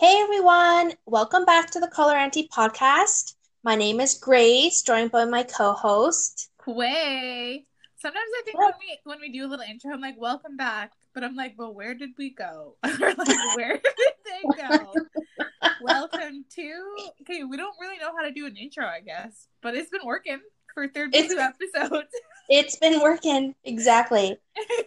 [0.00, 3.34] Hey everyone, welcome back to the Color Auntie podcast.
[3.64, 6.50] My name is Grace, joined by my co-host.
[6.68, 7.66] Way.
[8.00, 10.92] Sometimes I think when we when we do a little intro, I'm like, "Welcome back,"
[11.14, 12.76] but I'm like, "But where did we go?
[12.84, 14.94] or like, where did they go?"
[15.80, 16.84] Welcome to.
[17.22, 20.06] Okay, we don't really know how to do an intro, I guess, but it's been
[20.06, 20.38] working
[20.74, 22.10] for thirty two episodes.
[22.48, 24.38] It's been working exactly.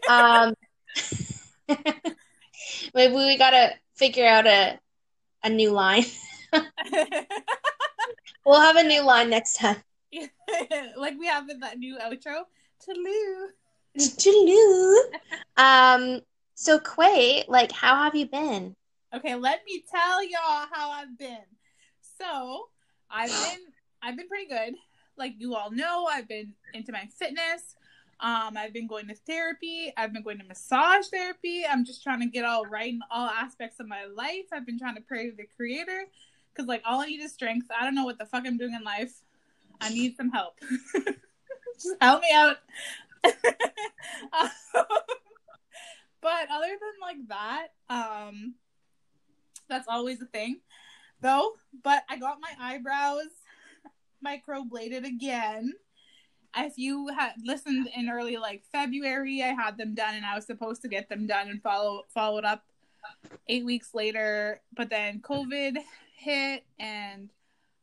[0.09, 0.55] Um,
[1.67, 4.79] maybe we gotta figure out a
[5.43, 6.05] a new line.
[8.45, 9.77] We'll have a new line next time.
[10.97, 12.43] like we have in that new outro.
[12.85, 13.47] Taloo.
[13.97, 14.95] Toodaloo.
[15.57, 16.21] um.
[16.55, 18.75] So Quay, like, how have you been?
[19.15, 21.37] Okay, let me tell y'all how I've been.
[22.19, 22.69] So
[23.09, 23.59] I've been
[24.01, 24.75] I've been pretty good.
[25.17, 27.75] Like you all know, I've been into my fitness.
[28.21, 29.91] Um, I've been going to therapy.
[29.97, 31.63] I've been going to massage therapy.
[31.67, 34.45] I'm just trying to get all right in all aspects of my life.
[34.53, 36.05] I've been trying to pray to the creator
[36.53, 37.67] because like all I need is strength.
[37.77, 39.13] I don't know what the fuck I'm doing in life.
[39.79, 40.59] I need some help.
[41.75, 42.57] just help me out.
[44.33, 44.49] Um,
[46.21, 48.55] but other than like that, um,
[49.67, 50.59] that's always a thing,
[51.21, 51.53] though.
[51.83, 53.29] But I got my eyebrows
[54.25, 55.73] microbladed again.
[56.55, 60.45] If you had listened in early like February, I had them done, and I was
[60.45, 62.63] supposed to get them done and follow followed up
[63.47, 64.61] eight weeks later.
[64.75, 65.77] But then COVID
[66.17, 67.29] hit, and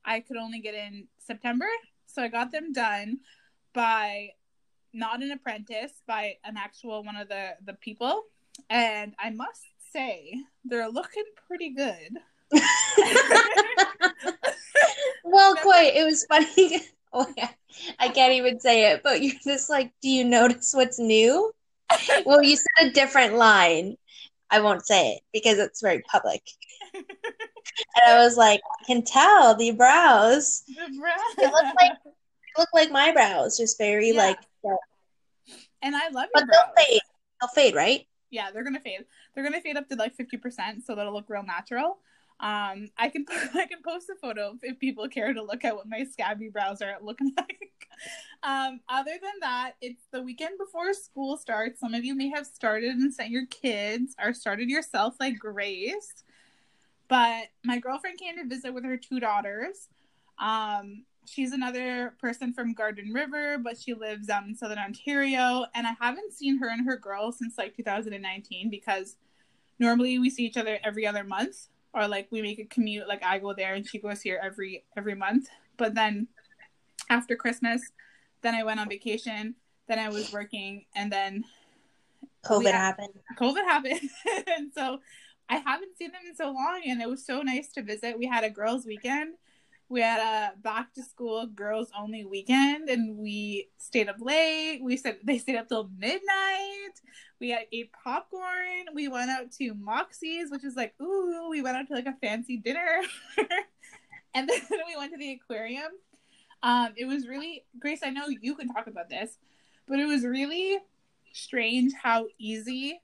[0.04, 1.68] I could only get in September,
[2.06, 3.20] so I got them done
[3.72, 4.30] by
[4.92, 8.24] not an apprentice, by an actual one of the the people,
[8.68, 10.34] and I must say
[10.64, 12.18] they're looking pretty good.
[15.24, 16.82] well, Quay, it was funny.
[17.12, 17.48] Oh yeah,
[17.98, 21.52] I can't even say it, but you're just like, do you notice what's new?
[22.26, 23.96] Well, you said a different line.
[24.50, 26.42] I won't say it because it's very public.
[26.94, 27.04] And
[28.06, 30.62] I was like, I can tell the brows.
[30.66, 32.10] The brow- They look like they
[32.58, 34.18] look like my brows, just very Yeah.
[34.18, 34.38] like.
[34.64, 34.74] Uh,
[35.82, 37.00] and I love But your they'll fade.
[37.40, 38.06] They'll fade, right?
[38.30, 39.04] Yeah, they're gonna fade.
[39.34, 41.98] They're gonna fade up to like fifty percent, so that'll look real natural.
[42.40, 45.88] Um, I can I can post a photo if people care to look at what
[45.88, 47.88] my scabby brows are looking like.
[48.42, 51.80] Um, other than that, it's the weekend before school starts.
[51.80, 56.24] Some of you may have started and sent your kids or started yourself, like Grace.
[57.08, 59.88] But my girlfriend came to visit with her two daughters.
[60.38, 65.64] Um, she's another person from Garden River, but she lives out in Southern Ontario.
[65.74, 69.16] And I haven't seen her and her girls since like 2019 because
[69.78, 73.08] normally we see each other every other month, or like we make a commute.
[73.08, 75.48] Like I go there and she goes here every every month.
[75.76, 76.28] But then
[77.10, 77.82] after Christmas,
[78.42, 79.54] then I went on vacation.
[79.88, 81.44] Then I was working, and then
[82.44, 83.14] COVID happened.
[83.38, 84.10] COVID happened.
[84.46, 85.00] and so
[85.48, 88.18] I haven't seen them in so long and it was so nice to visit.
[88.18, 89.34] We had a girls' weekend.
[89.90, 94.80] We had a back to school girls only weekend and we stayed up late.
[94.82, 97.00] We said they stayed up till midnight.
[97.40, 98.86] We had ate popcorn.
[98.94, 102.16] We went out to Moxie's, which is like, ooh, we went out to like a
[102.20, 103.00] fancy dinner.
[104.34, 105.92] and then we went to the aquarium.
[106.62, 109.38] Um, it was really Grace, I know you can talk about this,
[109.86, 110.78] but it was really
[111.32, 113.00] strange how easy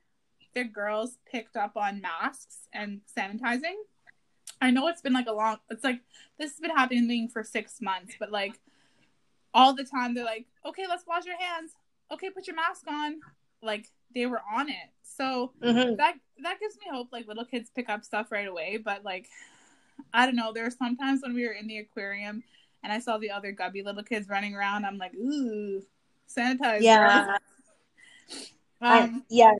[0.54, 3.74] the girls picked up on masks and sanitizing.
[4.64, 6.00] I know it's been like a long it's like
[6.38, 8.58] this has been happening for six months, but like
[9.52, 11.72] all the time they're like, Okay, let's wash your hands.
[12.12, 13.20] Okay, put your mask on.
[13.62, 14.90] Like they were on it.
[15.02, 18.78] So hmm that that gives me hope like little kids pick up stuff right away.
[18.78, 19.28] But like
[20.12, 22.42] I don't know, there were sometimes when we were in the aquarium
[22.82, 25.82] and I saw the other gubby little kids running around, I'm like, ooh,
[26.28, 26.82] sanitize.
[26.82, 27.26] Yeah.
[27.26, 27.38] girls."
[28.82, 29.52] I, Um, yeah.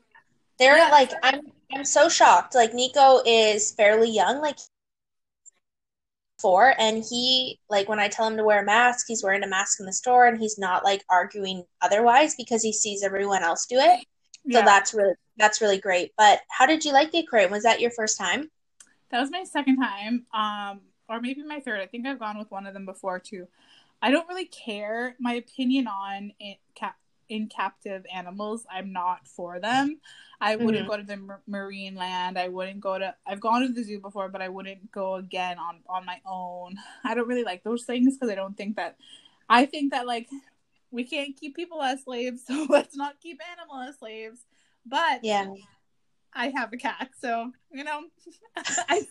[0.59, 0.91] They're yeah.
[0.91, 1.41] like I'm
[1.73, 2.55] I'm so shocked.
[2.55, 4.57] Like Nico is fairly young, like
[6.39, 9.47] four, and he like when I tell him to wear a mask, he's wearing a
[9.47, 13.65] mask in the store and he's not like arguing otherwise because he sees everyone else
[13.65, 14.05] do it.
[14.51, 14.65] So yeah.
[14.65, 16.11] that's really that's really great.
[16.17, 17.51] But how did you like the aquarium?
[17.51, 18.49] Was that your first time?
[19.11, 21.79] That was my second time, um, or maybe my third.
[21.79, 23.47] I think I've gone with one of them before too.
[24.01, 25.15] I don't really care.
[25.19, 26.95] My opinion on it, ca-
[27.29, 28.65] in captive animals.
[28.71, 29.99] I'm not for them.
[30.41, 30.87] I wouldn't mm-hmm.
[30.87, 32.37] go to the marine land.
[32.37, 33.15] I wouldn't go to.
[33.25, 36.75] I've gone to the zoo before, but I wouldn't go again on on my own.
[37.03, 38.97] I don't really like those things because I don't think that.
[39.49, 40.27] I think that like
[40.91, 44.41] we can't keep people as slaves, so let's not keep animals as slaves.
[44.85, 45.47] But yeah,
[46.33, 48.01] I have a cat, so you know,
[48.57, 49.01] I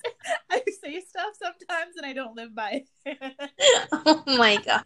[0.50, 2.84] I say stuff sometimes and I don't live by.
[3.06, 3.50] it.
[3.92, 4.84] oh my god!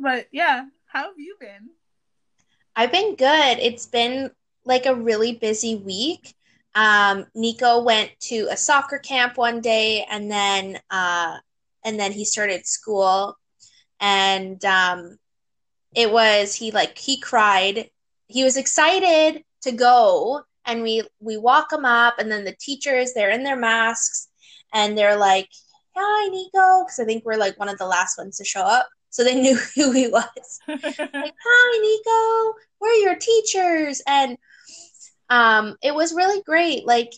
[0.00, 1.70] But yeah, how have you been?
[2.76, 3.58] I've been good.
[3.58, 4.30] It's been
[4.64, 6.34] like a really busy week.
[6.76, 11.36] Um, Nico went to a soccer camp one day, and then uh,
[11.84, 13.36] and then he started school,
[14.00, 15.18] and um,
[15.94, 17.90] it was he like he cried.
[18.28, 23.12] He was excited to go, and we we walk him up, and then the teachers
[23.12, 24.28] they're in their masks,
[24.72, 25.48] and they're like,
[25.96, 28.88] "Hi, Nico," because I think we're like one of the last ones to show up
[29.14, 30.24] so they knew who he was.
[30.66, 34.36] like, hi, Nico, we're your teachers, and
[35.30, 36.84] um, it was really great.
[36.84, 37.12] Like,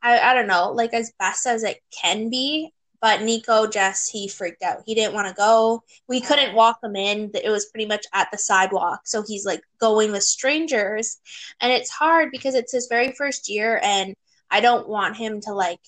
[0.00, 2.72] I, I don't know, like as best as it can be.
[3.00, 4.82] But Nico just he freaked out.
[4.86, 5.82] He didn't want to go.
[6.08, 7.30] We couldn't walk him in.
[7.34, 9.00] It was pretty much at the sidewalk.
[9.04, 11.18] So he's like going with strangers.
[11.60, 14.14] And it's hard because it's his very first year and
[14.50, 15.80] I don't want him to like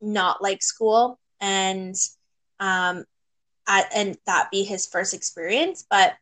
[0.00, 1.18] not like school.
[1.40, 1.96] And
[2.60, 3.04] um
[3.66, 5.84] at, and that be his first experience.
[5.88, 6.14] But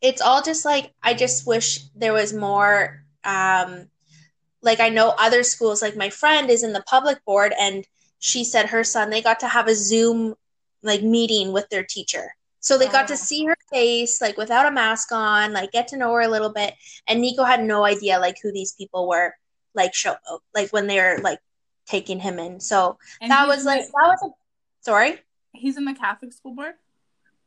[0.00, 3.04] it's all just like I just wish there was more.
[3.24, 3.88] Um,
[4.64, 7.84] like I know other schools, like my friend is in the public board, and
[8.18, 10.34] she said her son they got to have a Zoom
[10.82, 12.34] like meeting with their teacher.
[12.60, 13.16] So they got to oh.
[13.16, 16.52] see her face, like without a mask on, like get to know her a little
[16.52, 16.74] bit.
[17.08, 19.34] And Nico had no idea like who these people were,
[19.74, 20.14] like show
[20.54, 21.40] like when they were like
[21.86, 22.60] taking him in.
[22.60, 24.28] So and that was like that was a
[24.80, 25.18] sorry.
[25.52, 26.74] He's in the Catholic school board.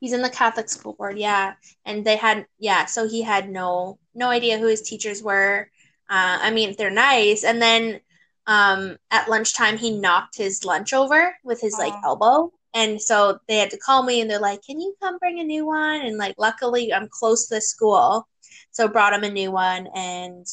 [0.00, 1.54] He's in the Catholic school board, yeah.
[1.84, 2.84] And they had, yeah.
[2.84, 5.70] So he had no no idea who his teachers were.
[6.08, 7.44] Uh, I mean, they're nice.
[7.44, 8.00] And then
[8.46, 13.58] um, at lunchtime, he knocked his lunch over with his like elbow, and so they
[13.58, 16.16] had to call me, and they're like, "Can you come bring a new one?" And
[16.16, 18.28] like, luckily, I'm close to the school,
[18.70, 20.46] so brought him a new one, and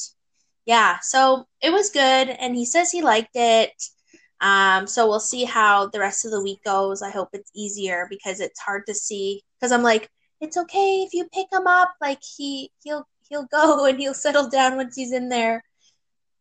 [0.66, 2.30] yeah, so it was good.
[2.30, 3.72] And he says he liked it.
[4.42, 7.02] Um, so we'll see how the rest of the week goes.
[7.02, 9.42] I hope it's easier because it's hard to see.
[9.60, 10.10] Because I'm like,
[10.42, 11.94] it's okay if you pick him up.
[12.02, 15.64] Like he he'll he'll go and he'll settle down once he's in there.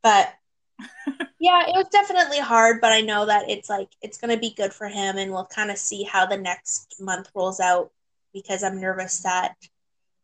[0.03, 0.33] But
[1.39, 4.73] yeah, it was definitely hard, but I know that it's like it's gonna be good
[4.73, 7.91] for him, and we'll kind of see how the next month rolls out
[8.33, 9.55] because I'm nervous that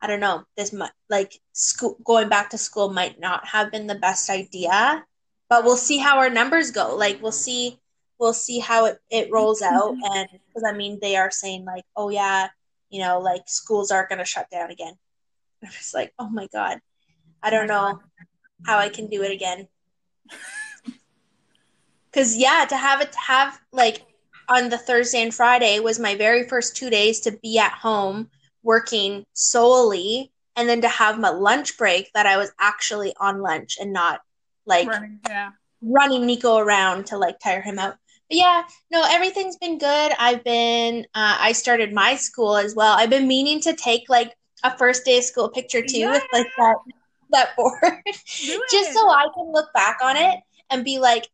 [0.00, 3.86] I don't know this much like school going back to school might not have been
[3.86, 5.04] the best idea
[5.48, 6.94] but we'll see how our numbers go.
[6.94, 7.78] Like we'll see
[8.18, 9.74] we'll see how it, it rolls mm-hmm.
[9.74, 12.48] out and because I mean they are saying like, oh yeah,
[12.90, 14.94] you know, like schools aren't gonna shut down again.
[15.64, 16.80] I'm just like, oh my god.
[17.42, 18.00] I don't know
[18.66, 19.68] how I can do it again.
[22.12, 24.04] Cause yeah, to have it to have like
[24.48, 28.30] on the Thursday and Friday was my very first two days to be at home
[28.62, 33.78] working solely and then to have my lunch break that I was actually on lunch
[33.80, 34.20] and not
[34.68, 35.50] like running, yeah.
[35.82, 37.96] running Nico around to like tire him out.
[38.28, 40.12] But yeah, no, everything's been good.
[40.18, 42.94] I've been, uh, I started my school as well.
[42.96, 46.10] I've been meaning to take like a first day of school picture too yeah.
[46.12, 46.76] with like that
[47.30, 47.74] that board,
[48.70, 51.28] just so I can look back on it and be like,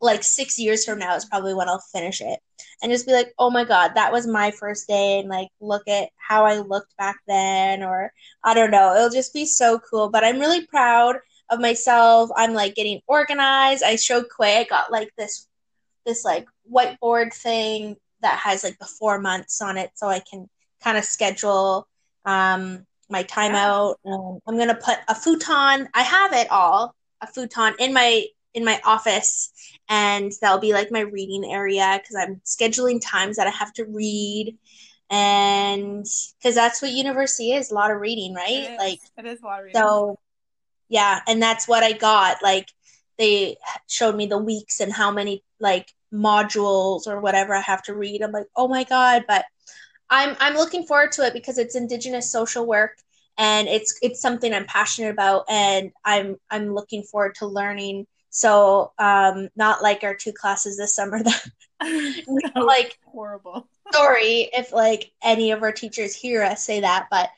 [0.00, 2.38] like six years from now is probably when I'll finish it,
[2.82, 5.88] and just be like, oh my god, that was my first day, and like look
[5.88, 8.12] at how I looked back then, or
[8.44, 10.08] I don't know, it'll just be so cool.
[10.10, 11.16] But I'm really proud
[11.50, 12.30] of myself.
[12.36, 13.82] I'm like getting organized.
[13.82, 14.58] I showed Quay.
[14.58, 15.46] I got like this
[16.04, 20.48] this like whiteboard thing that has like the four months on it, so I can
[20.82, 21.86] kind of schedule
[22.24, 23.96] um, my timeout.
[24.04, 25.88] Um, I'm gonna put a futon.
[25.94, 28.24] I have it all a futon in my
[28.54, 29.50] in my office,
[29.88, 33.84] and that'll be like my reading area because I'm scheduling times that I have to
[33.84, 34.56] read
[35.10, 36.04] and
[36.38, 39.60] because that's what university is a lot of reading right like it is a lot
[39.60, 40.18] of reading so
[40.88, 42.68] yeah and that's what i got like
[43.18, 43.56] they
[43.88, 48.22] showed me the weeks and how many like modules or whatever i have to read.
[48.22, 49.44] I'm like oh my god but
[50.08, 52.92] i'm i'm looking forward to it because it's indigenous social work
[53.36, 58.06] and it's it's something i'm passionate about and i'm i'm looking forward to learning.
[58.30, 61.50] So um not like our two classes this summer that
[62.56, 63.68] like horrible.
[63.92, 67.30] sorry if like any of our teachers hear us say that but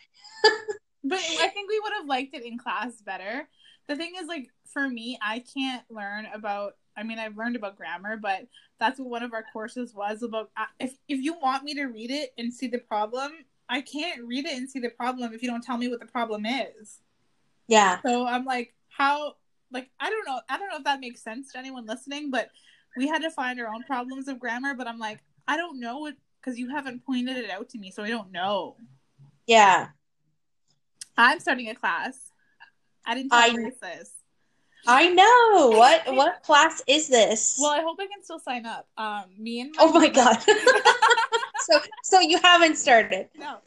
[1.05, 3.49] but I think we would have liked it in class better.
[3.89, 6.77] The thing is, like, for me, I can't learn about.
[6.97, 8.47] I mean, I've learned about grammar, but
[8.79, 10.51] that's what one of our courses was about.
[10.79, 13.33] If if you want me to read it and see the problem,
[13.69, 16.07] I can't read it and see the problem if you don't tell me what the
[16.07, 17.01] problem is.
[17.69, 18.01] Yeah.
[18.05, 19.37] So I'm like, how?
[19.73, 20.41] Like, I don't know.
[20.49, 22.51] I don't know if that makes sense to anyone listening, but
[22.97, 24.75] we had to find our own problems of grammar.
[24.75, 27.91] But I'm like, I don't know what because you haven't pointed it out to me,
[27.91, 28.77] so I don't know.
[29.47, 29.89] Yeah.
[31.21, 32.17] I'm starting a class.
[33.05, 34.13] I didn't tell I- this.
[34.87, 35.71] I know.
[35.79, 37.59] What what class is this?
[37.61, 38.89] Well, I hope I can still sign up.
[38.97, 40.39] Um, me and oh my god.
[41.69, 43.29] so so you haven't started.
[43.39, 43.59] no,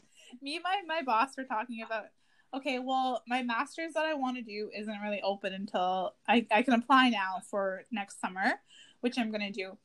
[0.42, 2.06] me and my my boss were talking about.
[2.52, 6.62] Okay, well, my master's that I want to do isn't really open until I I
[6.62, 8.60] can apply now for next summer,
[9.00, 9.76] which I'm gonna do.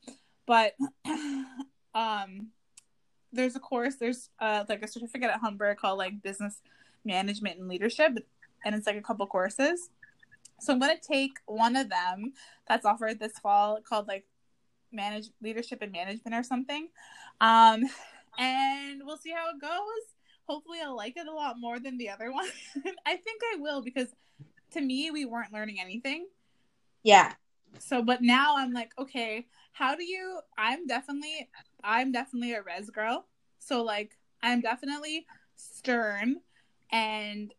[0.46, 0.74] But
[1.94, 2.48] um,
[3.32, 3.96] there's a course.
[3.96, 6.60] There's uh like a certificate at Humber called like business
[7.04, 8.12] management and leadership,
[8.64, 9.90] and it's like a couple courses.
[10.60, 12.32] So I'm gonna take one of them
[12.68, 14.26] that's offered this fall called like
[14.92, 16.88] manage leadership and management or something.
[17.40, 17.84] Um,
[18.38, 19.70] and we'll see how it goes.
[20.48, 22.48] Hopefully, I'll like it a lot more than the other one.
[23.06, 24.08] I think I will because
[24.72, 26.26] to me, we weren't learning anything.
[27.02, 27.34] Yeah.
[27.78, 30.40] So, but now I'm like, okay, how do you?
[30.58, 31.48] I'm definitely,
[31.82, 33.26] I'm definitely a res girl.
[33.58, 35.26] So, like, I'm definitely
[35.56, 36.36] stern
[36.92, 37.52] and,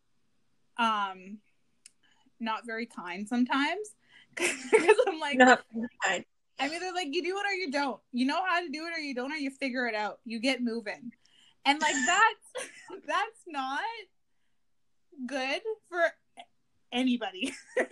[0.78, 1.38] um,
[2.40, 3.94] not very kind sometimes
[4.36, 5.56] because I'm like, No,
[6.04, 6.24] fine.
[6.58, 8.00] I'm either like you do it or you don't.
[8.12, 10.20] You know how to do it or you don't, or you figure it out.
[10.24, 11.12] You get moving,
[11.64, 12.68] and like that's
[13.06, 13.80] that's not
[15.26, 16.02] good for
[16.92, 17.52] anybody.
[17.76, 17.84] so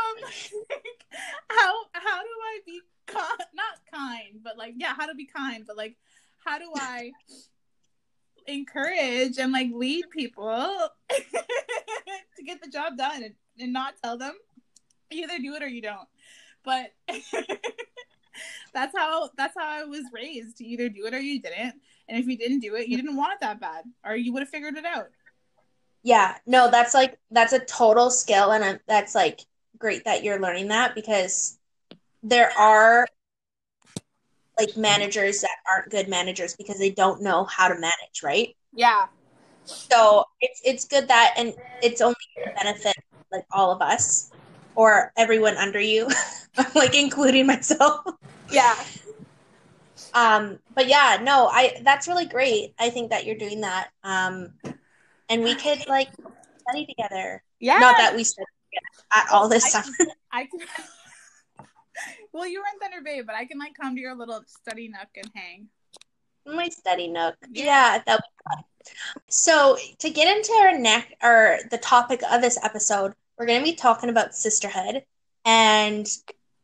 [0.00, 0.52] I'm like,
[1.48, 2.80] how how do I be
[3.54, 5.96] not kind, but like yeah, how to be kind, but like
[6.44, 7.12] how do I
[8.46, 14.34] encourage and like lead people to get the job done and, and not tell them
[15.10, 16.08] either do it or you don't.
[16.64, 16.92] But
[18.74, 20.60] that's how that's how I was raised.
[20.60, 21.74] You either do it or you didn't.
[22.08, 24.42] And if you didn't do it, you didn't want it that bad, or you would
[24.42, 25.08] have figured it out.
[26.02, 29.40] Yeah, no, that's like that's a total skill, and that's like
[29.78, 31.58] great that you're learning that because
[32.22, 33.06] there are
[34.58, 38.56] like managers that aren't good managers because they don't know how to manage, right?
[38.72, 39.06] Yeah.
[39.64, 42.16] So it's it's good that, and it's only
[42.56, 42.96] benefit
[43.32, 44.30] like all of us
[44.74, 46.08] or everyone under you,
[46.74, 48.04] like including myself.
[48.50, 48.76] Yeah.
[50.12, 52.74] Um, but yeah, no, I that's really great.
[52.78, 53.88] I think that you're doing that.
[54.02, 54.52] Um,
[55.28, 56.08] and we could like
[56.68, 57.42] study together.
[57.58, 57.78] Yeah.
[57.78, 59.92] Not that we study together at all this I time.
[60.32, 60.60] I can.
[62.34, 64.88] Well, you were in Thunder Bay, but I can like come to your little study
[64.88, 65.68] nook and hang.
[66.44, 67.36] My study nook.
[67.50, 67.64] Yeah.
[67.64, 68.64] Yeah, that would fun.
[69.28, 73.74] So to get into our neck or the topic of this episode, we're gonna be
[73.74, 75.04] talking about sisterhood.
[75.44, 76.06] And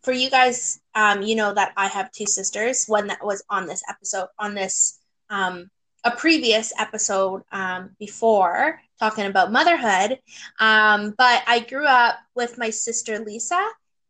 [0.03, 3.67] for you guys, um, you know that I have two sisters, one that was on
[3.67, 4.99] this episode on this
[5.31, 5.71] um
[6.05, 10.19] a previous episode um, before talking about motherhood.
[10.59, 13.63] Um, but I grew up with my sister Lisa,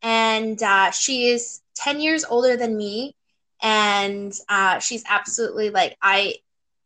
[0.02, 3.14] and uh, she is 10 years older than me.
[3.62, 6.36] And uh, she's absolutely like, I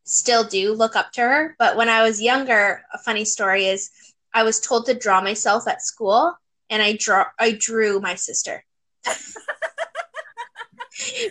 [0.04, 1.54] still do look up to her.
[1.59, 3.90] But when I was younger, a funny story is
[4.35, 6.37] I was told to draw myself at school,
[6.68, 8.64] and I draw I drew my sister.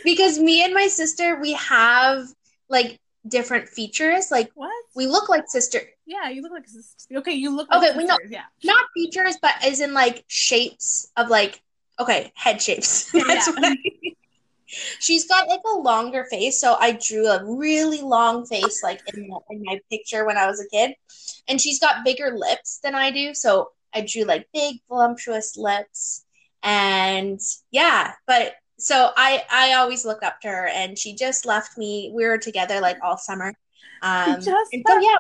[0.04, 2.26] because me and my sister, we have
[2.70, 4.32] like different features.
[4.32, 4.72] Like What?
[4.96, 7.18] we look like sister, Yeah, you look like sister.
[7.18, 8.44] Okay, you look like Okay, we know- Yeah.
[8.64, 11.62] not features, but as in like shapes of like
[12.00, 13.12] okay, head shapes.
[13.28, 13.54] That's Yeah.
[13.54, 14.16] what I mean.
[15.00, 19.28] She's got like a longer face, so I drew a really long face like in,
[19.28, 20.96] the, in my picture when I was a kid.
[21.48, 26.26] And she's got bigger lips than I do, so I drew like big voluptuous lips.
[26.64, 27.40] And
[27.72, 32.12] yeah, but so I I always look up to her and she just left me.
[32.16, 33.54] We were together like all summer.
[34.02, 35.18] Um Just so yeah,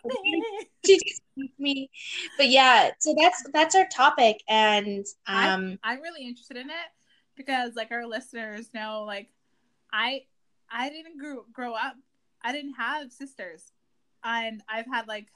[0.85, 1.21] she just
[1.57, 1.89] me.
[2.37, 6.89] But yeah, so that's that's our topic and I- um I'm really interested in it
[7.35, 9.29] because like our listeners know like
[9.91, 10.23] I
[10.71, 11.95] I didn't grow grow up
[12.41, 13.71] I didn't have sisters
[14.23, 15.27] and I've had like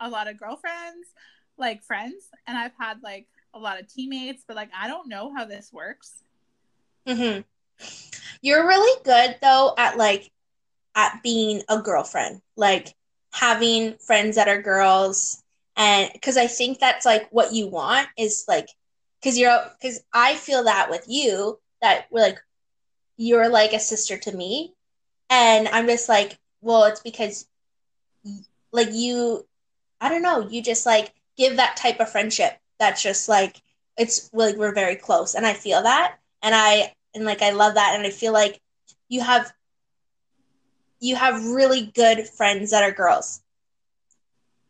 [0.00, 1.08] a lot of girlfriends
[1.56, 5.32] like friends and I've had like a lot of teammates but like I don't know
[5.34, 6.22] how this works.
[7.06, 7.42] Mm-hmm.
[8.42, 10.30] you're really good though at like
[10.96, 12.40] at being a girlfriend.
[12.56, 12.94] Like
[13.32, 15.42] having friends that are girls
[15.76, 18.68] and because I think that's like what you want is like
[19.20, 22.38] because you're because I feel that with you that we're like
[23.16, 24.74] you're like a sister to me.
[25.28, 27.46] And I'm just like well it's because
[28.72, 29.46] like you
[30.00, 33.60] I don't know you just like give that type of friendship that's just like
[33.98, 35.34] it's like we're very close.
[35.34, 36.16] And I feel that.
[36.42, 37.94] And I and like I love that.
[37.96, 38.60] And I feel like
[39.08, 39.52] you have
[41.00, 43.42] you have really good friends that are girls.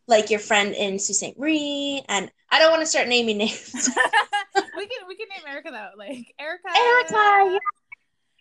[0.09, 1.39] Like your friend in Sault Ste.
[1.39, 3.73] Marie, and I don't want to start naming names.
[4.55, 6.69] we can we can name Erica though, like Erica.
[6.77, 7.59] Erica, yeah.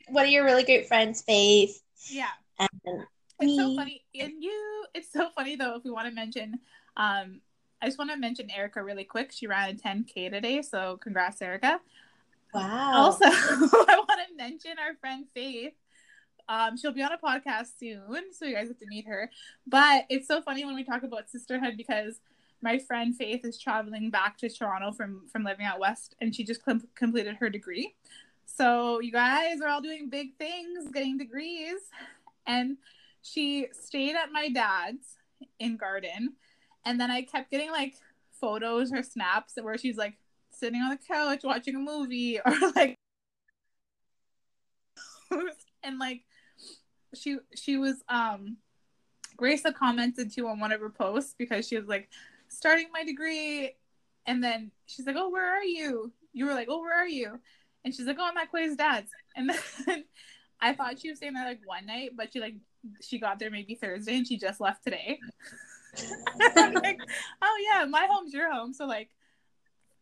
[0.09, 1.81] One of your really great friends, Faith.
[2.07, 2.27] Yeah.
[2.59, 2.69] And
[3.39, 4.85] It's so funny, and you.
[4.93, 5.75] It's so funny though.
[5.75, 6.59] If we want to mention,
[6.97, 7.41] um,
[7.81, 9.31] I just want to mention Erica really quick.
[9.31, 11.79] She ran a 10k today, so congrats, Erica.
[12.53, 12.91] Wow.
[12.95, 15.73] Also, I want to mention our friend Faith.
[16.47, 19.31] Um, she'll be on a podcast soon, so you guys have to meet her.
[19.65, 22.19] But it's so funny when we talk about sisterhood because
[22.61, 26.43] my friend Faith is traveling back to Toronto from from living out west, and she
[26.43, 27.95] just com- completed her degree.
[28.45, 31.79] So you guys are all doing big things, getting degrees,
[32.45, 32.77] and
[33.21, 35.17] she stayed at my dad's
[35.59, 36.33] in Garden,
[36.85, 37.95] and then I kept getting like
[38.39, 40.17] photos or snaps where she's like
[40.51, 42.95] sitting on the couch watching a movie or like
[45.83, 46.23] and like
[47.15, 48.57] she she was um
[49.37, 52.09] Grace had commented too on one of her posts because she was like
[52.47, 53.75] starting my degree
[54.25, 56.11] and then she's like, Oh, where are you?
[56.33, 57.39] You were like, Oh, where are you?
[57.83, 59.11] And she's like, Oh, I'm at Quay's dad's.
[59.35, 59.51] And
[59.85, 60.05] then
[60.61, 62.55] I thought she was staying there like one night, but she like
[63.01, 65.19] she got there maybe Thursday and she just left today.
[66.57, 66.99] Like,
[67.41, 68.73] oh yeah, my home's your home.
[68.73, 69.11] So like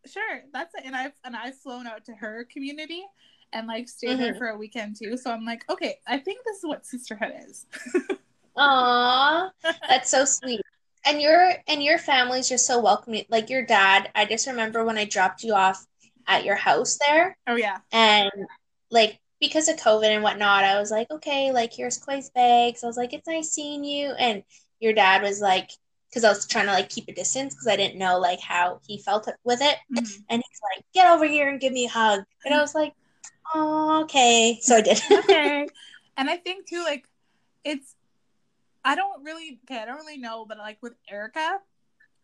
[0.07, 0.81] sure, that's it.
[0.85, 3.05] And I've and I've flown out to her community
[3.53, 4.37] and like stayed there Mhm.
[4.37, 5.15] for a weekend too.
[5.17, 7.65] So I'm like, okay, I think this is what sisterhood is.
[8.57, 9.49] Aw,
[9.87, 10.61] that's so sweet.
[11.05, 13.25] And your and your family's just so welcoming.
[13.29, 15.85] Like your dad, I just remember when I dropped you off
[16.27, 17.79] at your house there, Oh yeah.
[17.91, 18.31] and
[18.91, 22.83] like because of COVID and whatnot, I was like, okay, like here's Quay's bags.
[22.83, 24.11] I was like, it's nice seeing you.
[24.17, 24.43] And
[24.79, 25.71] your dad was like,
[26.09, 28.79] because I was trying to like keep a distance because I didn't know like how
[28.87, 29.75] he felt with it.
[29.93, 30.23] Mhm.
[30.29, 32.23] And he's like, get over here and give me a hug.
[32.45, 32.93] And I was like,
[33.53, 34.59] oh, okay.
[34.61, 35.01] So I did.
[35.11, 35.67] okay.
[36.17, 37.07] And I think too, like,
[37.63, 37.95] it's
[38.85, 41.59] I don't really okay, I don't really know, but like with Erica,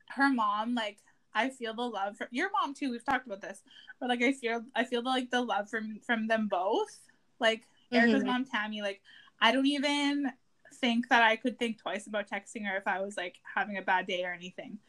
[0.10, 0.98] her mom, like
[1.34, 2.92] I feel the love from your mom too.
[2.92, 3.64] We've talked about this,
[4.00, 7.00] but like I feel I feel the, like the love from from them both.
[7.40, 8.28] Like Erica's Mhm.
[8.28, 8.82] mom, Tammy.
[8.82, 9.02] Like
[9.40, 10.32] I don't even
[10.76, 13.82] think that I could think twice about texting her if I was like having a
[13.82, 14.80] bad day or anything.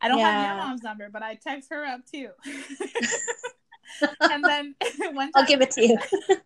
[0.00, 2.30] I don't have your mom's number, but I text her up too.
[4.20, 4.74] and then
[5.12, 5.98] one time, I'll give it to you.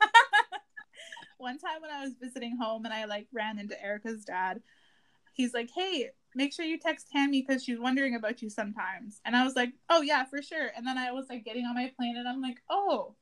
[1.38, 4.62] one time when I was visiting home and I like ran into Erica's dad,
[5.32, 9.36] he's like, "Hey, make sure you text Tammy because she's wondering about you sometimes." And
[9.36, 11.92] I was like, "Oh yeah, for sure." And then I was like getting on my
[11.96, 13.14] plane and I'm like, "Oh,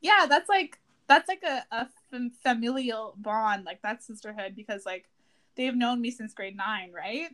[0.00, 5.08] yeah, that's like that's like a, a fam- familial bond, like that's sisterhood because like
[5.56, 7.28] they've known me since grade nine, right?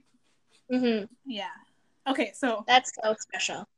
[0.71, 1.47] hmm Yeah.
[2.07, 3.69] Okay, so That's so special.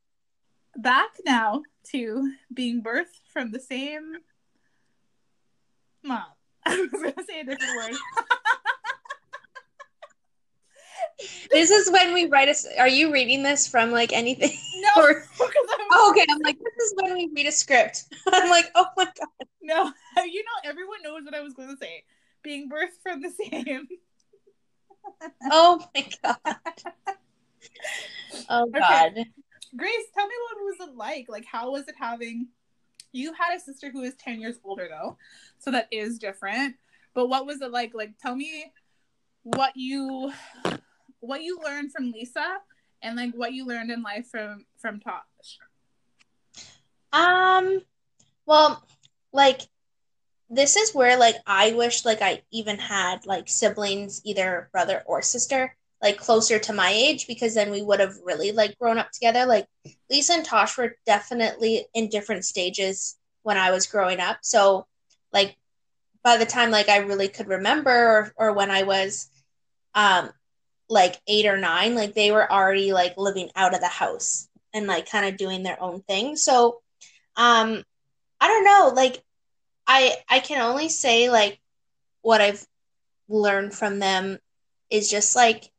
[0.77, 4.15] Back now to being birthed from the same
[6.03, 6.25] mom.
[6.67, 7.95] I was gonna say a different word.
[11.53, 12.81] This is when we write a.
[12.81, 14.51] Are you reading this from like anything?
[14.81, 15.25] No, Or-
[15.93, 18.05] Oh, okay, I'm like, this is when we read a script.
[18.33, 19.49] I'm like, oh my god.
[19.63, 19.93] no.
[20.25, 22.03] You know, everyone knows what I was gonna say.
[22.43, 23.87] Being birthed from the same.
[25.51, 26.57] Oh my god.
[28.49, 29.25] Oh Okay.
[29.77, 31.27] Grace, tell me what was it like?
[31.29, 32.49] Like, how was it having?
[33.13, 35.17] You had a sister who is ten years older though,
[35.59, 36.77] so that is different.
[37.15, 37.93] But what was it like?
[37.95, 38.73] Like, tell me
[39.43, 40.33] what you
[41.21, 42.59] what you learned from Lisa
[43.03, 45.59] and like what you learned in life from from Tosh.
[47.13, 47.81] Um,
[48.47, 48.85] well,
[49.33, 49.63] like
[50.51, 55.23] this is where like I wish like I even had like siblings, either brother or
[55.23, 59.11] sister, like closer to my age because then we would have really like grown up
[59.11, 59.47] together.
[59.47, 59.67] Like
[60.09, 64.39] Lisa and Tosh were definitely in different stages when I was growing up.
[64.43, 64.87] So
[65.33, 65.57] like
[66.23, 69.29] by the time like I really could remember or, or when I was
[69.97, 70.31] um
[70.89, 74.87] like 8 or 9, like they were already like living out of the house and
[74.87, 76.37] like kind of doing their own thing.
[76.37, 76.83] So
[77.37, 77.83] um
[78.41, 79.23] i don't know like
[79.87, 81.61] i i can only say like
[82.23, 82.65] what i've
[83.29, 84.39] learned from them
[84.91, 85.71] is just like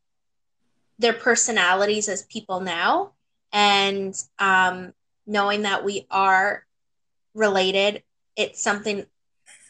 [0.99, 3.11] their personalities as people now
[3.51, 4.93] and um
[5.27, 6.65] knowing that we are
[7.33, 8.03] related
[8.35, 9.05] it's something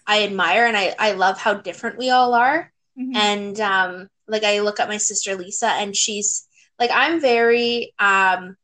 [0.08, 3.16] i admire and i i love how different we all are Mhm.
[3.16, 6.48] and um like i look at my sister lisa and she's
[6.80, 8.56] like i'm very um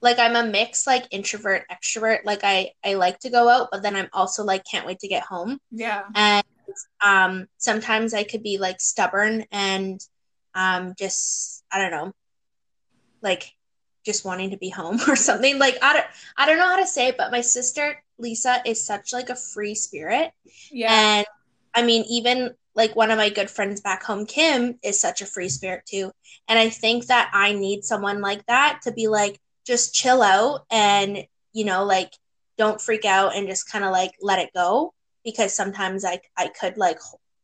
[0.00, 3.82] like i'm a mix like introvert extrovert like i i like to go out but
[3.82, 6.04] then i'm also like can't wait to get home yeah.
[6.14, 6.44] and
[7.04, 10.00] um sometimes i could be like stubborn and
[10.54, 12.12] um just i don't know
[13.22, 13.52] like
[14.04, 16.06] just wanting to be home or something like i don't
[16.36, 19.36] i don't know how to say it but my sister lisa is such like a
[19.36, 20.30] free spirit
[20.70, 20.92] Yeah.
[20.92, 21.26] and
[21.74, 25.26] I mean, even like one of my good friends back home, Kim, is such a
[25.26, 26.10] free spirit too.
[26.48, 30.64] And I think that I need someone like that to be like, just chill out
[30.70, 32.12] and, you know, like
[32.56, 34.92] don't freak out and just kind of like let it go
[35.24, 36.98] because sometimes I I could like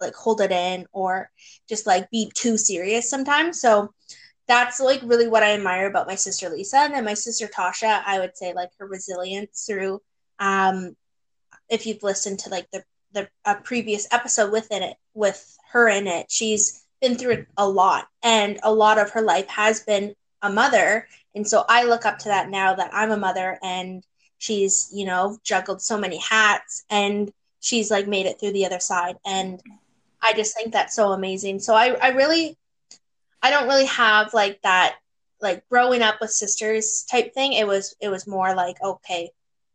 [0.05, 1.31] like hold it in or
[1.69, 3.61] just like be too serious sometimes.
[3.61, 3.93] So
[4.47, 8.03] that's like really what I admire about my sister Lisa and then my sister Tasha.
[8.07, 10.01] I would say like her resilience through
[10.39, 10.97] um
[11.69, 16.07] if you've listened to like the the a previous episode within it with her in
[16.07, 20.51] it, she's been through a lot and a lot of her life has been a
[20.51, 24.05] mother and so I look up to that now that I'm a mother and
[24.39, 28.81] she's you know juggled so many hats and she's like made it through the other
[28.81, 29.61] side and
[30.25, 32.57] i just think that's so amazing so i, I really
[33.43, 34.97] i don't really have like that
[35.41, 39.31] like growing up with sisters type thing it was it was more like okay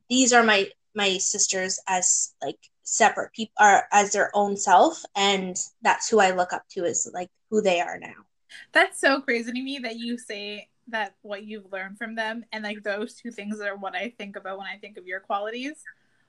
[0.10, 5.58] these are my my sisters as like separate people are as their own self and
[5.82, 8.26] that's who i look up to is like who they are now
[8.72, 12.64] that's so crazy to me that you say that what you've learned from them and
[12.64, 15.84] like those two things are what I think about when I think of your qualities.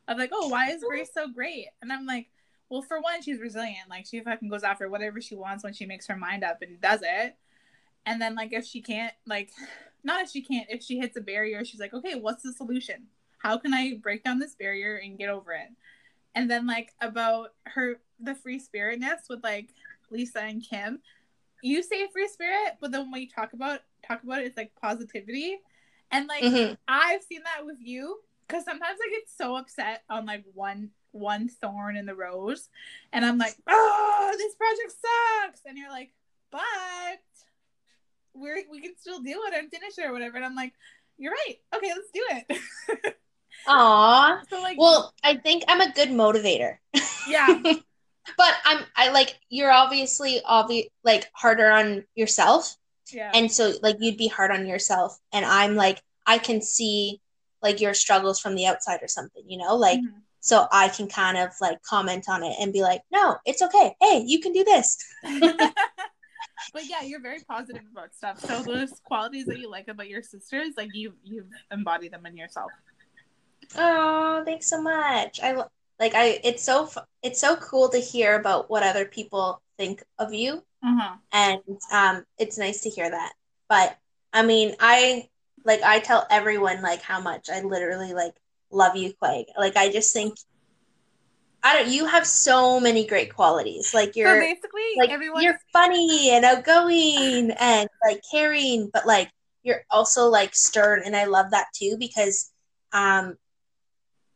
[0.09, 1.66] Of like, oh, why is Grace so great?
[1.83, 2.28] And I'm like,
[2.70, 3.90] well, for one, she's resilient.
[3.90, 6.80] Like she fucking goes after whatever she wants when she makes her mind up and
[6.80, 7.37] does it.
[8.06, 9.50] And then like if she can't, like,
[10.04, 13.09] not if she can't, if she hits a barrier, she's like, okay, what's the solution?
[13.38, 15.68] How can I break down this barrier and get over it?
[16.35, 19.70] And then like about her the free spiritness with like
[20.11, 21.00] Lisa and Kim,
[21.62, 24.72] you say free spirit, but then when you talk about talk about it, it's like
[24.80, 25.59] positivity.
[26.12, 26.74] And like mm-hmm.
[26.87, 31.49] I've seen that with you because sometimes I get so upset on like one one
[31.49, 32.68] thorn in the rose,
[33.12, 36.12] and I'm like, oh, this project sucks, and you're like,
[36.51, 36.61] but
[38.35, 40.73] we're we can still do it and finish it or whatever, and I'm like,
[41.18, 43.16] you're right, okay, let's do it.
[43.66, 44.40] Aw.
[44.49, 46.79] So like, well, I think I'm a good motivator.
[47.29, 47.62] Yeah.
[48.37, 52.77] but I'm I like you're obviously obvious like harder on yourself.
[53.12, 53.31] Yeah.
[53.35, 57.20] And so like you'd be hard on yourself and I'm like I can see
[57.62, 59.77] like your struggles from the outside or something, you know?
[59.77, 60.18] Like mm-hmm.
[60.40, 63.94] So I can kind of like comment on it and be like, "No, it's okay.
[64.00, 64.96] Hey, you can do this."
[65.40, 68.40] but yeah, you're very positive about stuff.
[68.40, 72.37] So those qualities that you like about your sisters, like you you've embodied them in
[72.37, 72.70] yourself.
[73.76, 75.40] Oh, thanks so much.
[75.42, 75.64] I
[76.00, 76.90] like I it's so
[77.22, 81.16] it's so cool to hear about what other people think of you uh-huh.
[81.33, 81.61] and
[81.92, 83.33] um it's nice to hear that
[83.68, 83.96] but
[84.33, 85.26] i mean i
[85.64, 88.35] like i tell everyone like how much i literally like
[88.70, 90.35] love you quag like i just think
[91.62, 91.92] I don't.
[91.92, 93.92] You have so many great qualities.
[93.92, 95.42] Like you're so basically like everyone.
[95.42, 99.30] You're funny and outgoing and like caring, but like
[99.62, 102.50] you're also like stern, and I love that too because,
[102.92, 103.37] um,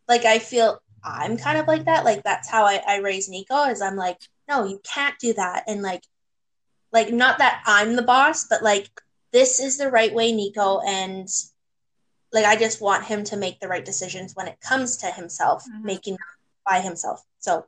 [0.06, 2.04] like I feel I'm kind of like that.
[2.04, 4.18] Like that's how I, I raise Nico is I'm like,
[4.48, 5.64] no, you can't do that.
[5.66, 6.02] And like
[6.92, 8.88] like not that I'm the boss, but like
[9.32, 10.80] this is the right way, Nico.
[10.80, 11.28] And
[12.34, 15.64] like I just want him to make the right decisions when it comes to himself,
[15.64, 15.86] mm-hmm.
[15.86, 16.16] making
[16.68, 17.22] by himself.
[17.38, 17.64] So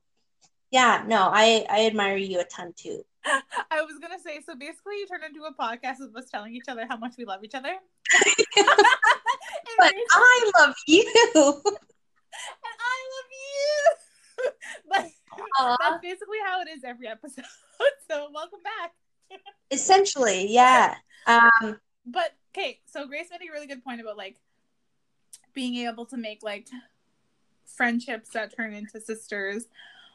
[0.73, 3.03] yeah, no, I I admire you a ton too.
[3.25, 6.69] I was gonna say, so basically, you turned into a podcast of us telling each
[6.69, 7.75] other how much we love each other.
[9.79, 11.05] but I love you.
[11.37, 14.51] and I love you.
[14.91, 15.11] but
[15.81, 17.45] that's basically how it is every episode.
[18.11, 19.41] so welcome back.
[19.71, 20.97] Essentially, yeah.
[21.27, 24.37] Um, but okay, so Grace made a really good point about like
[25.57, 26.69] being able to make like
[27.65, 29.65] friendships that turn into sisters,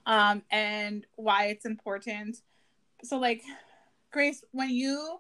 [0.05, 2.37] um, and why it's important.
[3.03, 3.41] So like
[4.11, 5.19] Grace, when you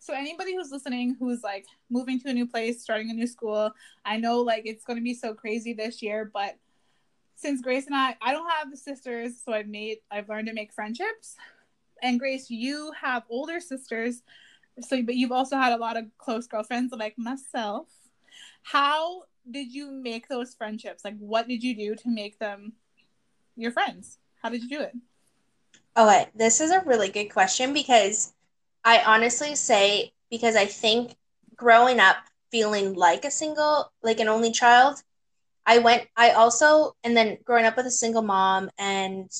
[0.00, 3.70] so anybody who's listening who's like moving to a new place, starting a new school,
[4.04, 6.56] I know like it's going to be so crazy this year, but
[7.36, 10.52] since Grace and I, I don't have the sisters, so I've made, I've learned to
[10.52, 11.36] make friendships.
[12.02, 14.22] And Grace, you have older sisters,
[14.80, 17.86] so but you've also had a lot of close girlfriends like myself.
[18.62, 21.04] How did you make those friendships?
[21.04, 22.74] Like, what did you do to make them
[23.56, 24.18] your friends?
[24.42, 24.94] How did you do it?
[25.96, 28.32] Okay, this is a really good question because
[28.84, 31.16] I honestly say because I think
[31.56, 32.16] growing up
[32.50, 35.02] feeling like a single, like an only child,
[35.66, 39.30] I went I also and then growing up with a single mom and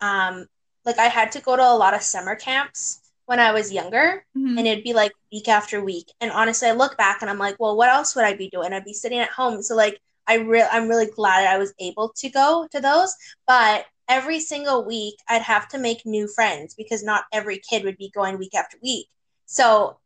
[0.00, 0.46] um
[0.84, 2.99] like I had to go to a lot of summer camps
[3.30, 4.58] when I was younger mm-hmm.
[4.58, 6.10] and it'd be like week after week.
[6.20, 8.72] And honestly I look back and I'm like, well, what else would I be doing?
[8.72, 9.62] I'd be sitting at home.
[9.62, 13.14] So like I real I'm really glad I was able to go to those,
[13.46, 17.98] but every single week I'd have to make new friends because not every kid would
[17.98, 19.06] be going week after week.
[19.46, 19.96] So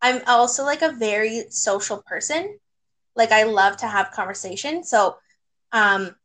[0.00, 2.58] I'm also like a very social person.
[3.16, 4.82] Like I love to have conversation.
[4.82, 5.18] So
[5.72, 6.16] um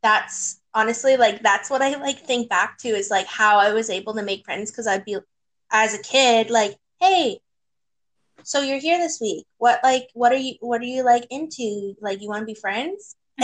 [0.00, 3.90] that's honestly, like that's what I like think back to is like how I was
[3.90, 5.16] able to make friends because I'd be
[5.70, 7.38] as a kid like, hey,
[8.42, 9.46] so you're here this week.
[9.58, 11.94] What like what are you what are you like into?
[12.00, 13.16] Like you want to be friends?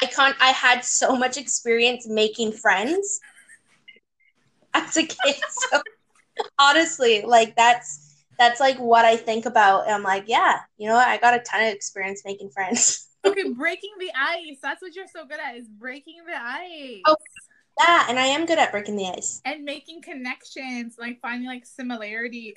[0.00, 3.20] I can't I had so much experience making friends
[4.74, 5.16] as a kid.
[5.70, 5.82] So
[6.58, 9.88] honestly, like that's that's like what I think about.
[9.88, 11.08] I'm like, yeah, you know what?
[11.08, 13.04] I got a ton of experience making friends.
[13.30, 14.58] okay, breaking the ice.
[14.62, 17.02] That's what you're so good at is breaking the ice.
[17.06, 17.16] Oh,
[17.80, 19.40] yeah, and I am good at breaking the ice.
[19.44, 22.54] And making connections, like finding like similarities.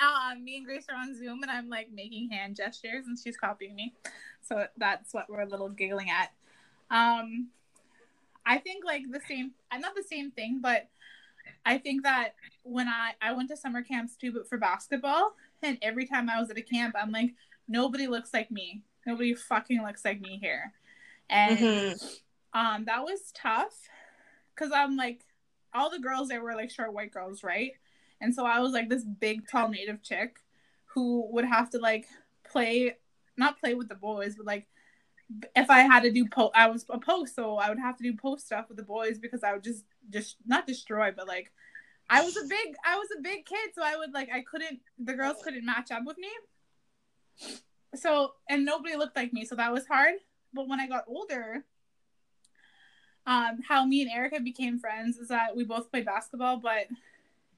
[0.00, 3.36] um, me and Grace are on Zoom and I'm like making hand gestures and she's
[3.36, 3.94] copying me.
[4.40, 6.32] So that's what we're a little giggling at.
[6.90, 7.48] Um
[8.44, 10.88] I think like the same I'm not the same thing, but
[11.64, 12.34] I think that
[12.64, 16.40] when I I went to summer camps too, but for basketball, and every time I
[16.40, 17.34] was at a camp, I'm like,
[17.68, 18.82] nobody looks like me.
[19.06, 20.72] Nobody fucking looks like me here.
[21.28, 22.58] And mm-hmm.
[22.58, 23.74] um that was tough
[24.54, 25.20] because I'm like
[25.74, 27.72] all the girls there were like short white girls, right?
[28.20, 30.36] And so I was like this big tall native chick
[30.86, 32.06] who would have to like
[32.44, 32.96] play
[33.36, 34.68] not play with the boys, but like
[35.56, 38.02] if I had to do post, I was a post, so I would have to
[38.02, 41.52] do post stuff with the boys because I would just just not destroy, but like
[42.10, 44.80] I was a big I was a big kid, so I would like I couldn't
[44.98, 46.28] the girls couldn't match up with me.
[47.94, 50.14] So and nobody looked like me, so that was hard.
[50.54, 51.64] But when I got older,
[53.26, 56.86] um, how me and Erica became friends is that we both played basketball, but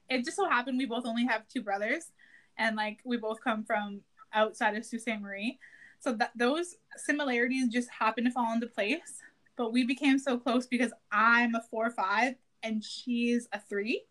[0.09, 2.11] it just so happened we both only have two brothers,
[2.57, 4.01] and like we both come from
[4.33, 5.21] outside of Sault Ste.
[5.21, 5.59] Marie.
[5.99, 9.21] So that those similarities just happened to fall into place.
[9.57, 14.03] But we became so close because I'm a four five and she's a three.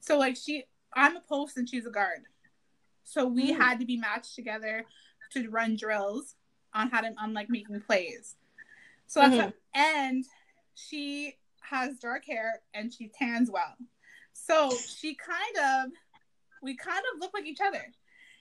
[0.00, 2.22] So like she I'm a post and she's a guard.
[3.04, 3.56] So we mm.
[3.56, 4.86] had to be matched together
[5.42, 6.34] to run drills
[6.74, 8.36] on how to on like making plays.
[9.06, 9.50] So that's mm-hmm.
[9.74, 10.24] and
[10.74, 13.74] she has dark hair and she tans well.
[14.32, 15.92] So she kind of,
[16.62, 17.82] we kind of look like each other.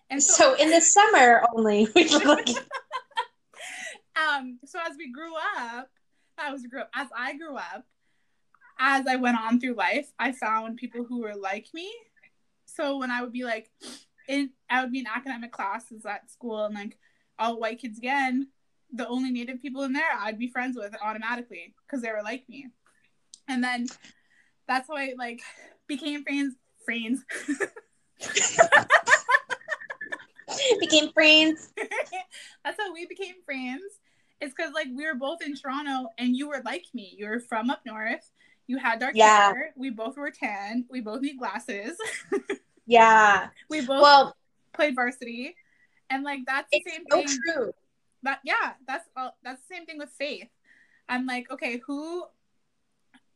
[0.09, 2.49] And so, so in the summer only, we look like.
[4.15, 4.59] um.
[4.65, 5.89] So as we grew up,
[6.37, 7.85] I was grew up, as I grew up,
[8.77, 11.91] as I went on through life, I found people who were like me.
[12.65, 13.71] So when I would be like,
[14.27, 16.97] in, I would be in academic classes at school, and like
[17.37, 18.47] all white kids again,
[18.91, 22.47] the only native people in there I'd be friends with automatically because they were like
[22.47, 22.67] me.
[23.47, 23.87] And then
[24.67, 25.41] that's how I like
[25.87, 27.25] became friends friends.
[30.79, 31.73] became friends.
[32.63, 33.83] that's how we became friends.
[34.39, 37.15] It's because like we were both in Toronto and you were like me.
[37.17, 38.31] You were from up north.
[38.67, 39.51] You had dark yeah.
[39.51, 39.73] hair.
[39.75, 40.85] We both were tan.
[40.89, 41.97] We both need glasses.
[42.85, 43.49] yeah.
[43.69, 44.35] We both well
[44.73, 45.55] played varsity.
[46.09, 47.39] And like that's the same so thing.
[47.45, 47.73] True
[48.25, 50.49] that yeah, that's all, that's the same thing with faith.
[51.07, 52.25] I'm like, okay, who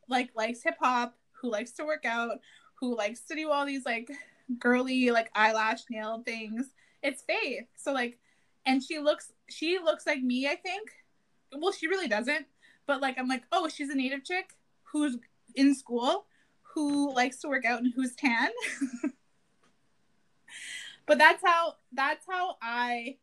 [0.08, 2.40] like likes hip hop, who likes to work out,
[2.74, 4.10] who likes to do all these like
[4.58, 6.66] girly like eyelash nail things.
[7.02, 7.66] It's Faith.
[7.76, 8.18] So like
[8.66, 10.90] and she looks she looks like me, I think.
[11.56, 12.46] Well, she really doesn't.
[12.86, 14.50] But like I'm like, oh, she's a native chick
[14.82, 15.16] who's
[15.54, 16.26] in school,
[16.62, 18.50] who likes to work out and who's tan.
[21.06, 23.16] but that's how that's how I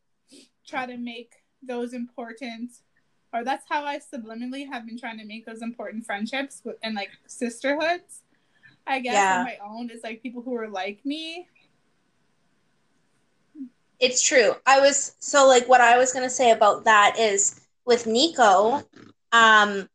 [0.66, 2.70] try to make those important
[3.32, 6.94] or that's how I subliminally have been trying to make those important friendships with, and
[6.94, 8.22] like sisterhoods.
[8.86, 9.38] I guess yeah.
[9.40, 11.46] on my own is like people who are like me.
[14.00, 14.54] It's true.
[14.64, 18.82] I was so like what I was gonna say about that is with Nico,
[19.32, 19.88] um,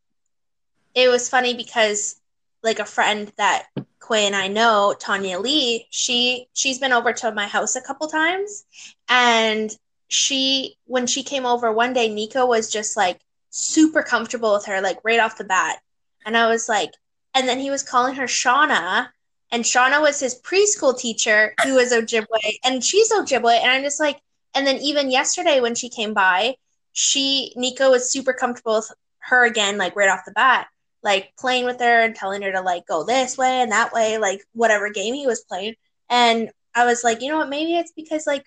[0.94, 2.20] it was funny because
[2.64, 3.68] like a friend that
[4.06, 8.08] Quay and I know, Tanya Lee, she she's been over to my house a couple
[8.08, 8.66] times,
[9.08, 9.72] and
[10.08, 14.82] she when she came over one day, Nico was just like super comfortable with her,
[14.82, 15.80] like right off the bat.
[16.26, 16.92] And I was like,
[17.34, 19.10] and then he was calling her Shauna,
[19.52, 23.60] and Shauna was his preschool teacher who was Ojibwe, and she's Ojibwe.
[23.60, 24.20] And I'm just like,
[24.54, 26.56] and then even yesterday when she came by,
[26.94, 30.68] she Nico was super comfortable with her again, like right off the bat,
[31.04, 34.18] like playing with her and telling her to like go this way and that way,
[34.18, 35.76] like whatever game he was playing.
[36.10, 38.46] And I was like, you know what, maybe it's because like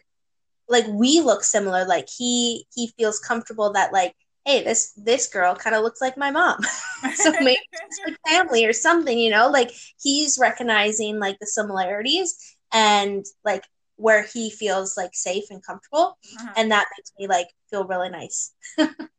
[0.68, 1.84] like we look similar.
[1.86, 4.14] Like he he feels comfortable that like
[4.44, 6.60] hey this this girl kind of looks like my mom.
[7.14, 9.50] So maybe it's like family or something you know?
[9.50, 9.70] Like
[10.02, 13.64] he's recognizing like the similarities and like
[13.96, 16.18] where he feels like safe and comfortable.
[16.38, 16.52] Uh-huh.
[16.56, 18.52] and that makes me like feel really nice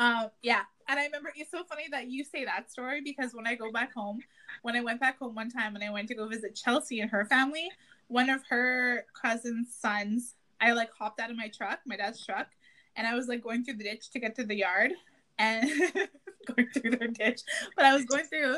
[0.00, 0.62] um yeah.
[0.88, 3.70] And i remember it's so funny that you say that story because when i go
[3.70, 4.18] back home
[4.62, 7.08] when i went back home one time and i went to go visit chelsea and
[7.12, 7.68] her family
[8.10, 12.48] one of her cousin's sons, I like hopped out of my truck, my dad's truck,
[12.96, 14.90] and I was like going through the ditch to get to the yard
[15.38, 15.70] and
[16.54, 17.42] going through their ditch,
[17.76, 18.56] but I was going through,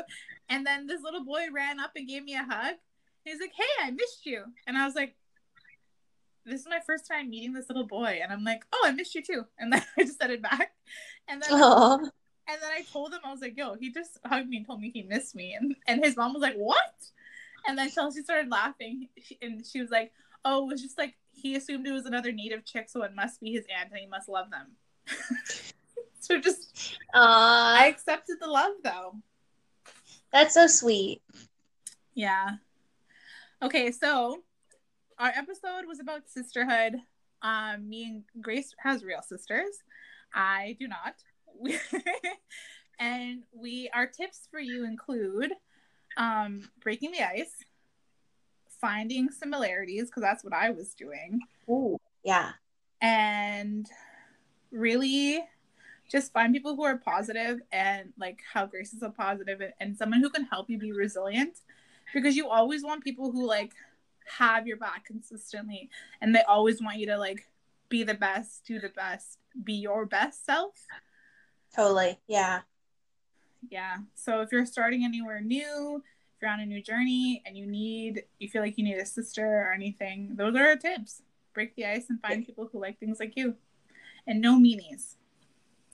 [0.49, 2.75] and then this little boy ran up and gave me a hug.
[3.23, 5.15] He's like, "Hey, I missed you," and I was like,
[6.45, 9.15] "This is my first time meeting this little boy," and I'm like, "Oh, I missed
[9.15, 10.73] you too," and then I just said it back,
[11.27, 11.97] and then Aw.
[11.97, 14.81] and then I told him I was like, "Yo, he just hugged me and told
[14.81, 16.93] me he missed me," and and his mom was like, "What?"
[17.67, 19.07] And then Chelsea started laughing,
[19.41, 20.11] and she was like,
[20.43, 23.39] "Oh, it was just like he assumed it was another native chick, so it must
[23.41, 24.75] be his aunt, and he must love them."
[26.19, 29.15] so just I accepted the love though.
[30.31, 31.21] That's so sweet.
[32.15, 32.51] Yeah.
[33.61, 34.43] Okay, so
[35.23, 36.95] our episode was about sisterhood.
[37.41, 39.69] Um, me and Grace has real sisters.
[40.33, 41.15] I do not.
[41.57, 41.79] We-
[42.99, 45.53] and we our tips for you include
[46.17, 47.55] um, breaking the ice,
[48.81, 51.97] finding similarities because that's what I was doing, Ooh.
[52.25, 52.51] Yeah.
[53.01, 53.87] and
[54.71, 55.41] really
[56.11, 59.97] just find people who are positive and like how Grace is a positive and, and
[59.97, 61.59] someone who can help you be resilient
[62.13, 63.71] because you always want people who like
[64.37, 65.89] have your back consistently
[66.21, 67.47] and they always want you to like
[67.89, 70.73] be the best, do the best, be your best self.
[71.75, 72.19] Totally.
[72.27, 72.61] Yeah.
[73.69, 73.97] Yeah.
[74.15, 76.03] So if you're starting anywhere new,
[76.35, 79.05] if you're on a new journey and you need you feel like you need a
[79.05, 81.21] sister or anything, those are our tips.
[81.53, 83.55] Break the ice and find people who like things like you.
[84.27, 85.15] And no meanies.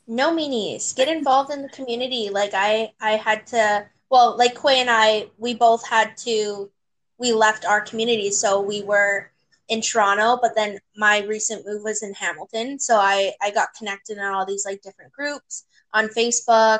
[0.08, 4.80] no meanies get involved in the community like i i had to well like quay
[4.80, 6.70] and i we both had to
[7.19, 8.32] we left our community.
[8.32, 9.29] So we were
[9.67, 12.79] in toronto but then my recent move was in hamilton.
[12.79, 16.79] So i i got connected in all these like different groups on facebook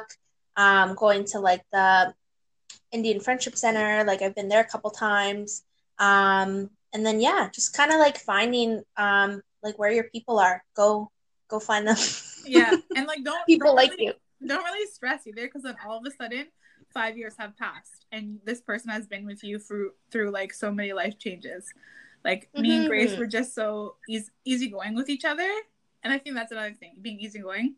[0.58, 2.14] um going to like the
[2.92, 4.04] indian friendship center.
[4.06, 5.64] Like i've been there a couple times.
[6.00, 10.64] Um and then yeah just kind of like finding um like where your people are.
[10.76, 11.12] Go
[11.48, 11.98] go find them.
[12.46, 12.74] Yeah.
[12.96, 14.48] And like don't people don't like really- you.
[14.48, 16.48] don't really stress either because then all of a sudden
[16.94, 20.72] five years have passed and this person has been with you through through like so
[20.72, 21.68] many life changes.
[22.26, 23.18] Like me and grace Mhm.
[23.20, 25.50] were just so easy easygoing with each other.
[26.04, 27.76] And i think that's another thing being easygoing.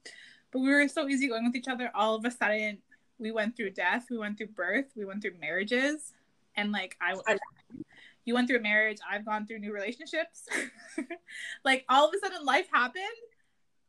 [0.52, 1.92] But we were so easygoing with each other.
[1.94, 2.82] All of a sudden
[3.20, 6.14] we went through death we went through birth we went through marriages.
[6.56, 7.38] And like i I-
[8.26, 10.48] you went through a marriage i've gone through new relationships.
[11.64, 13.04] Like all of a sudden life happened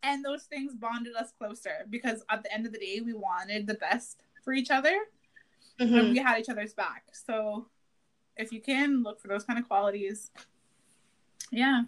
[0.02, 3.66] and those things bonded us closer because at the end of the day we wanted
[3.66, 4.94] the best for each other
[5.80, 5.98] Mhm.
[6.00, 7.66] and we had each other's back so
[8.36, 10.30] if you can look for those kind of qualities
[11.50, 11.82] yeah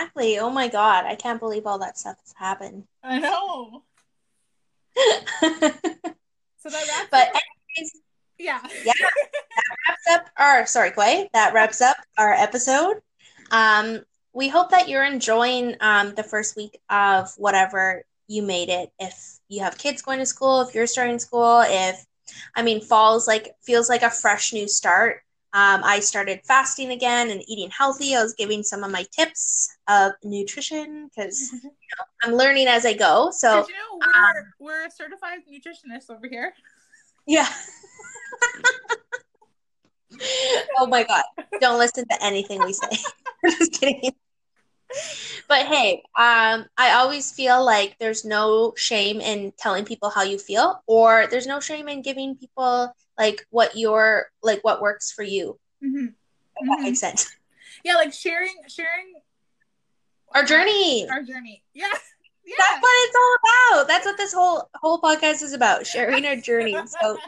[0.00, 0.38] Exactly.
[0.38, 1.04] Oh my God.
[1.04, 2.84] I can't believe all that stuff has happened.
[3.02, 3.82] i know
[4.96, 7.28] so that wraps up,
[7.76, 8.00] anyways,
[8.38, 8.92] yeah Yeah.
[8.98, 11.28] That wraps up our sorry, Quay.
[11.34, 13.02] That wraps up our episode.
[13.50, 14.00] Um,
[14.32, 18.90] we hope that you're enjoying um the first week of whatever you made it.
[18.98, 22.04] If you have kids going to school, if you're starting school, if
[22.56, 25.22] I mean fall's like feels like a fresh new start.
[25.54, 28.16] Um, I started fasting again and eating healthy.
[28.16, 31.52] I was giving some of my tips of nutrition because
[32.24, 33.30] I'm learning as I go.
[33.32, 36.54] So you know we're we're certified nutritionists over here
[37.26, 37.48] Yeah.
[40.78, 41.24] oh my god.
[41.60, 42.98] Don't listen to anything we say.
[43.58, 44.12] Just kidding.
[45.48, 50.38] But hey, um, I always feel like there's no shame in telling people how you
[50.38, 55.22] feel, or there's no shame in giving people like what your like what works for
[55.22, 55.58] you.
[55.84, 56.14] Mhm.
[56.56, 56.82] If that Mhm.
[56.84, 57.28] makes sense.
[57.84, 59.14] yeah like sharing sharing
[60.34, 61.08] Our journey.
[61.10, 61.88] our journey yeah
[62.44, 63.88] yeah That's what it's all about.
[63.88, 66.76] That's what this whole whole podcast is about, sharing our journey.
[67.00, 67.18] So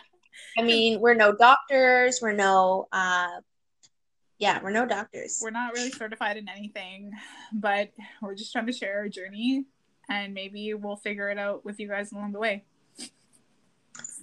[0.59, 3.29] I mean, we're no doctors, we're no uh
[4.39, 5.41] yeah, we're no doctors.
[5.43, 7.13] we're not really certified in anything,
[7.53, 7.91] but
[8.23, 9.65] we're just trying to share our journey
[10.09, 12.65] and maybe we'll figure it out with you guys along the way.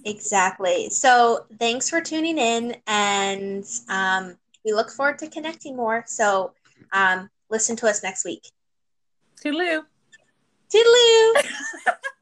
[0.04, 0.90] Exactly.
[0.90, 6.04] So thanks for tuning in, and um, we look forward to connecting more.
[6.06, 6.52] So
[6.92, 8.42] um, listen to us next week.
[9.42, 9.82] Toodaloo.
[10.72, 11.44] Toodaloo!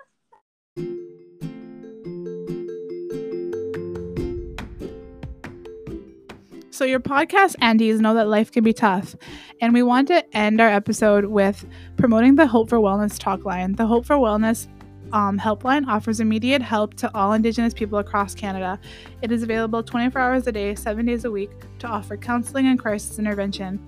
[6.81, 9.14] So, your podcast aunties know that life can be tough.
[9.60, 11.66] And we want to end our episode with
[11.98, 13.74] promoting the Hope for Wellness talk line.
[13.74, 14.66] The Hope for Wellness
[15.12, 18.81] um, helpline offers immediate help to all Indigenous people across Canada.
[19.20, 21.50] It is available 24 hours a day, seven days a week
[21.81, 23.78] to offer counseling and crisis intervention.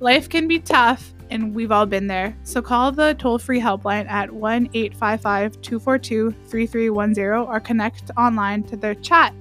[0.00, 2.36] Life can be tough, and we've all been there.
[2.42, 8.76] So call the toll free helpline at 1 855 242 3310 or connect online to
[8.76, 9.32] their chat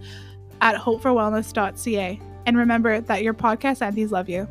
[0.62, 2.22] at hopeforwellness.ca.
[2.46, 4.48] And remember that your podcast aunties love you.